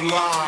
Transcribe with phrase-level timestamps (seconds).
[0.00, 0.47] out of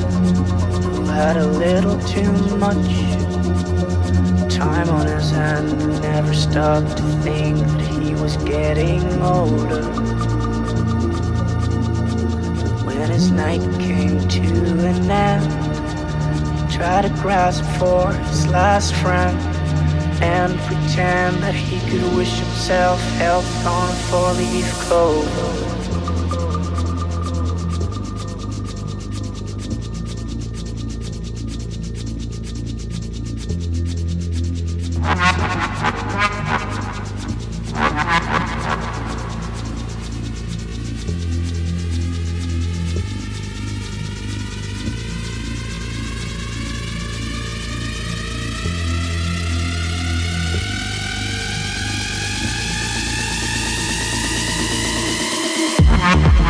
[1.21, 2.89] had a little too much
[4.49, 9.83] time on his hand and never stopped to think that he was getting older.
[12.87, 14.41] When his night came to
[14.87, 15.45] an end,
[16.71, 19.37] he tried to grasp for his last friend
[20.23, 25.70] and pretend that he could wish himself health on a four-leaf clover.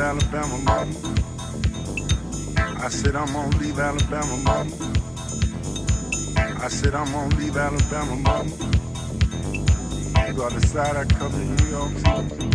[0.00, 0.94] Alabama, mama.
[2.64, 4.76] I said I'm gonna leave Alabama, mama.
[6.60, 8.50] I said I'm gonna leave Alabama, mama.
[10.34, 12.50] So I decided I come to New York City.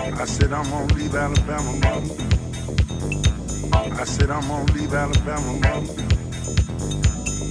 [0.00, 2.14] I said I'm gonna leave Alabama, mama.
[4.00, 5.92] I said I'm gonna leave Alabama, mama.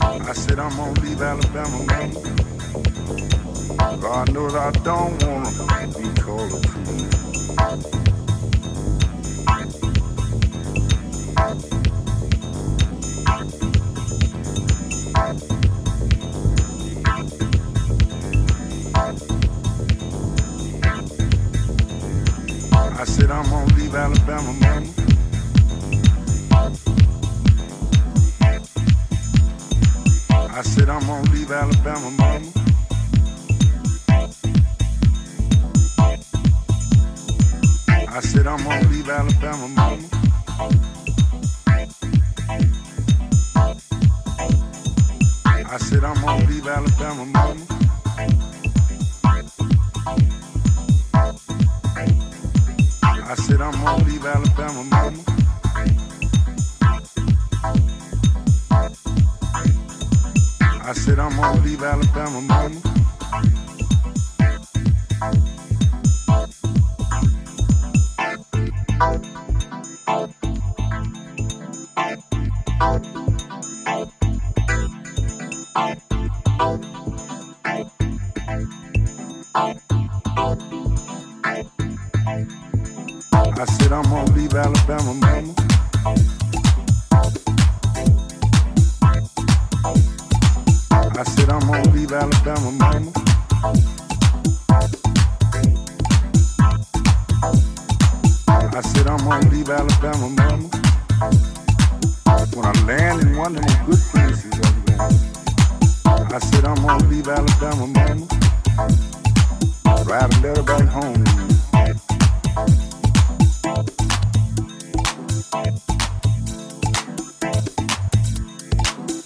[0.01, 2.37] I said I'm gonna leave Alabama, mama.
[4.01, 5.51] God knows I don't wanna
[5.97, 8.08] be called a criminal.
[24.09, 24.87] Alabama, mama.
[30.51, 32.51] I said I'm gonna leave Alabama, mama.
[38.07, 40.07] I said I'm gonna leave Alabama, mama.
[45.71, 47.48] I said I'm gonna leave Alabama, mama.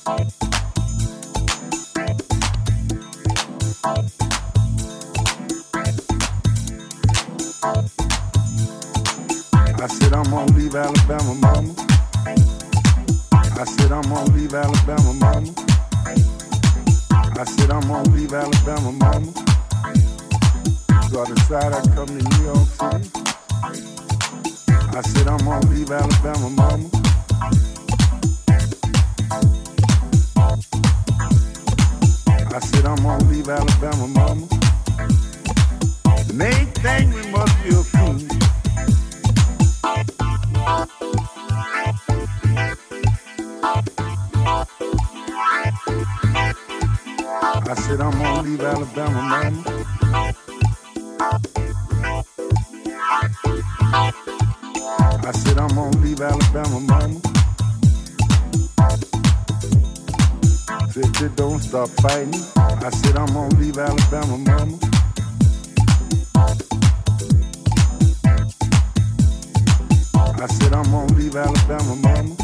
[0.06, 0.28] I
[9.88, 11.74] said I'm gonna leave Alabama, mama.
[12.16, 15.54] I said I'm gonna leave Alabama, mama.
[15.95, 19.32] I said I'm gonna leave Alabama, mama.
[21.10, 23.10] So I decided I'd come to New York City.
[24.97, 26.92] I said I'm gonna leave Alabama, mama.
[32.68, 34.47] Said I'm gonna leave Alabama, mama.
[36.28, 38.18] The main thing we must be a cool.
[47.66, 49.64] I said I'm gonna leave Alabama, mama.
[55.26, 57.22] I said I'm gonna leave Alabama, mama.
[61.16, 62.34] Said don't stop fighting.
[62.57, 64.78] I said I'm gonna leave Alabama, mama.
[70.16, 72.36] I said I'm gonna leave Alabama, mama.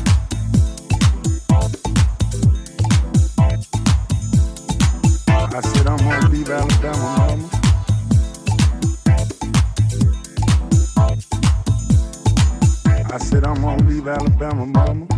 [5.51, 7.49] I said I'm gonna leave Alabama, mama.
[13.11, 15.09] I said I'm gonna leave Alabama, mama.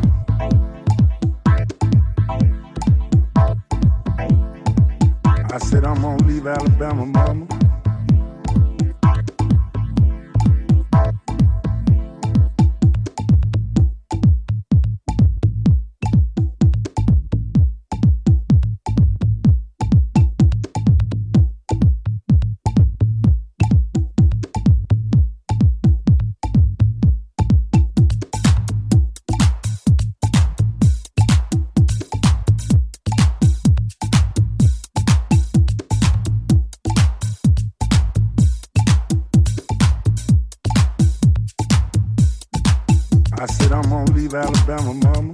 [43.41, 45.33] I said I'm gonna leave Alabama, mama.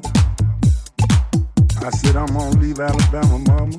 [1.81, 3.77] I said I'm gonna leave Alabama, mama.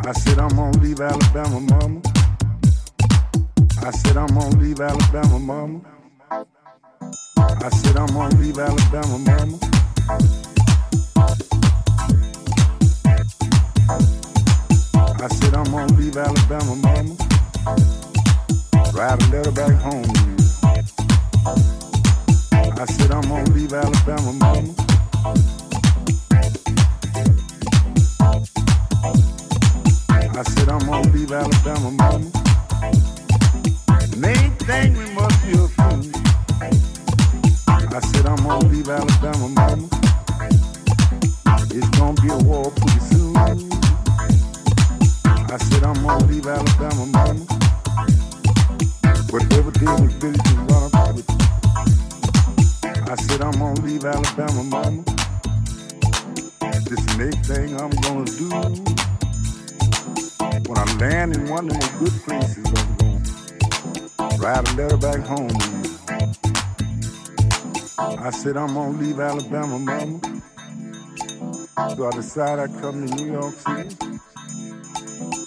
[0.00, 2.02] I said I'm gonna leave Alabama, mama.
[3.82, 5.80] I said I'm gonna leave Alabama, mama.
[6.28, 9.58] I said I'm gonna leave Alabama, mama.
[15.22, 17.14] I said I'm gonna leave Alabama, mama.
[18.92, 20.20] Write a letter back home.
[22.80, 24.74] I said I'm gonna leave Alabama, mama.
[30.34, 32.30] I said I'm gonna leave Alabama, mama.
[34.16, 36.00] Main thing we must be a fool.
[37.68, 39.88] I said I'm gonna leave Alabama, mama.
[41.74, 43.36] It's gonna be a war pretty soon.
[45.26, 47.49] I said I'm gonna leave Alabama, mama.
[53.90, 55.02] Leave Alabama, mama.
[56.60, 58.48] This next thing I'm gonna do.
[60.68, 65.20] When I land in one of them good places, I'm gonna write a letter back
[65.26, 65.50] home.
[67.98, 70.20] I said I'm gonna leave Alabama, mama.
[71.96, 73.96] So I decided I'd come to New York City.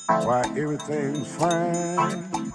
[0.08, 2.52] Why everything's fine.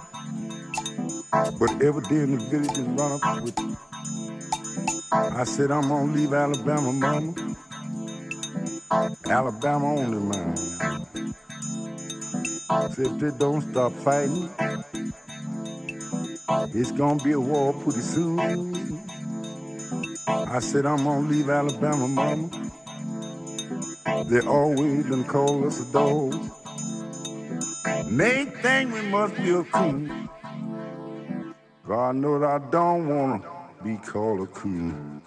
[1.31, 3.88] But every day in the village is run up with
[5.11, 7.33] I said I'm gonna leave Alabama, mama.
[9.27, 10.55] Alabama only, man.
[12.97, 14.49] If they don't stop fighting,
[16.75, 19.03] it's gonna be a war pretty soon.
[20.27, 22.49] I said I'm gonna leave Alabama, mama.
[24.29, 26.35] They always done call us a dog.
[28.09, 30.29] Main thing we must be a coon.
[31.87, 35.18] God knows I don't wanna be called a coon.